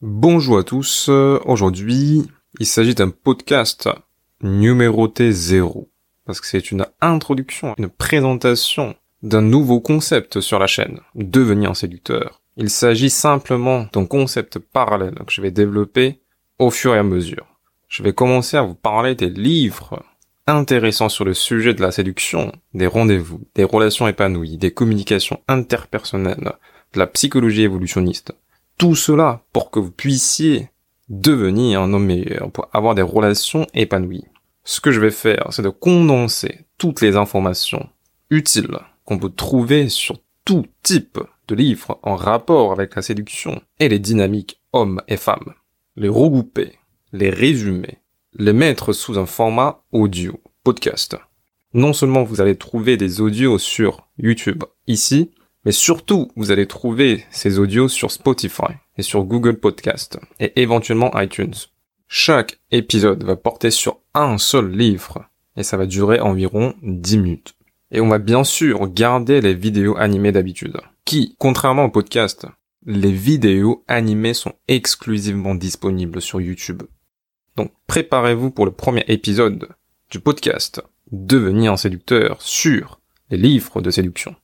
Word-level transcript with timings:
Bonjour 0.00 0.58
à 0.58 0.62
tous, 0.62 1.08
aujourd'hui 1.08 2.22
il 2.60 2.66
s'agit 2.66 2.94
d'un 2.94 3.10
podcast 3.10 3.88
numéroté 4.40 5.32
zéro, 5.32 5.90
parce 6.24 6.40
que 6.40 6.46
c'est 6.46 6.70
une 6.70 6.86
introduction, 7.00 7.74
une 7.76 7.88
présentation 7.88 8.94
d'un 9.24 9.42
nouveau 9.42 9.80
concept 9.80 10.40
sur 10.40 10.60
la 10.60 10.68
chaîne, 10.68 11.00
devenir 11.16 11.70
un 11.70 11.74
séducteur. 11.74 12.40
Il 12.56 12.70
s'agit 12.70 13.10
simplement 13.10 13.88
d'un 13.92 14.06
concept 14.06 14.60
parallèle 14.60 15.16
que 15.26 15.32
je 15.32 15.42
vais 15.42 15.50
développer 15.50 16.20
au 16.60 16.70
fur 16.70 16.94
et 16.94 16.98
à 16.98 17.02
mesure. 17.02 17.48
Je 17.88 18.04
vais 18.04 18.12
commencer 18.12 18.56
à 18.56 18.62
vous 18.62 18.76
parler 18.76 19.16
des 19.16 19.30
livres 19.30 20.04
intéressants 20.46 21.08
sur 21.08 21.24
le 21.24 21.34
sujet 21.34 21.74
de 21.74 21.82
la 21.82 21.90
séduction, 21.90 22.52
des 22.72 22.86
rendez-vous, 22.86 23.40
des 23.56 23.64
relations 23.64 24.06
épanouies, 24.06 24.58
des 24.58 24.70
communications 24.70 25.40
interpersonnelles, 25.48 26.52
de 26.92 26.98
la 27.00 27.08
psychologie 27.08 27.62
évolutionniste, 27.62 28.32
tout 28.78 28.94
cela 28.94 29.42
pour 29.52 29.70
que 29.70 29.80
vous 29.80 29.90
puissiez 29.90 30.70
devenir 31.08 31.82
un 31.82 31.92
homme 31.92 32.06
meilleur, 32.06 32.50
pour 32.50 32.68
avoir 32.72 32.94
des 32.94 33.02
relations 33.02 33.66
épanouies. 33.74 34.24
Ce 34.64 34.80
que 34.80 34.92
je 34.92 35.00
vais 35.00 35.10
faire, 35.10 35.48
c'est 35.50 35.62
de 35.62 35.68
condenser 35.68 36.60
toutes 36.78 37.00
les 37.00 37.16
informations 37.16 37.88
utiles 38.30 38.78
qu'on 39.04 39.18
peut 39.18 39.30
trouver 39.30 39.88
sur 39.88 40.18
tout 40.44 40.66
type 40.82 41.18
de 41.48 41.54
livres 41.54 41.98
en 42.02 42.14
rapport 42.14 42.72
avec 42.72 42.94
la 42.94 43.02
séduction 43.02 43.60
et 43.80 43.88
les 43.88 43.98
dynamiques 43.98 44.60
hommes 44.72 45.02
et 45.08 45.16
femmes. 45.16 45.54
Les 45.96 46.08
regrouper, 46.08 46.72
les 47.12 47.30
résumer, 47.30 47.98
les 48.34 48.52
mettre 48.52 48.92
sous 48.92 49.18
un 49.18 49.26
format 49.26 49.82
audio, 49.92 50.40
podcast. 50.62 51.16
Non 51.74 51.92
seulement 51.92 52.22
vous 52.22 52.40
allez 52.40 52.56
trouver 52.56 52.96
des 52.96 53.20
audios 53.20 53.58
sur 53.58 54.08
YouTube 54.18 54.62
ici, 54.86 55.30
mais 55.68 55.72
surtout, 55.72 56.32
vous 56.34 56.50
allez 56.50 56.66
trouver 56.66 57.26
ces 57.30 57.58
audios 57.58 57.88
sur 57.88 58.10
Spotify 58.10 58.72
et 58.96 59.02
sur 59.02 59.24
Google 59.24 59.60
Podcast 59.60 60.18
et 60.40 60.62
éventuellement 60.62 61.10
iTunes. 61.20 61.52
Chaque 62.06 62.58
épisode 62.70 63.22
va 63.22 63.36
porter 63.36 63.70
sur 63.70 63.98
un 64.14 64.38
seul 64.38 64.70
livre 64.70 65.28
et 65.58 65.62
ça 65.62 65.76
va 65.76 65.84
durer 65.84 66.20
environ 66.20 66.72
10 66.80 67.18
minutes. 67.18 67.54
Et 67.90 68.00
on 68.00 68.08
va 68.08 68.18
bien 68.18 68.44
sûr 68.44 68.88
garder 68.88 69.42
les 69.42 69.52
vidéos 69.52 69.94
animées 69.98 70.32
d'habitude, 70.32 70.78
qui, 71.04 71.36
contrairement 71.38 71.84
au 71.84 71.90
podcast, 71.90 72.46
les 72.86 73.12
vidéos 73.12 73.84
animées 73.88 74.32
sont 74.32 74.54
exclusivement 74.68 75.54
disponibles 75.54 76.22
sur 76.22 76.40
YouTube. 76.40 76.84
Donc 77.56 77.72
préparez-vous 77.86 78.52
pour 78.52 78.64
le 78.64 78.72
premier 78.72 79.04
épisode 79.08 79.68
du 80.10 80.18
podcast 80.18 80.80
Devenir 81.12 81.74
un 81.74 81.76
séducteur 81.76 82.40
sur 82.40 83.02
les 83.28 83.36
livres 83.36 83.82
de 83.82 83.90
séduction. 83.90 84.34